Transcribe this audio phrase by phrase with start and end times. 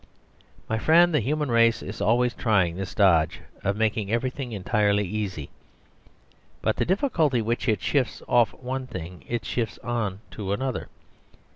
[0.67, 5.51] My friend, the human race is always trying this dodge of making everything entirely easy;
[6.59, 10.87] but the difficulty which it shifts off one thing it shifts on to another.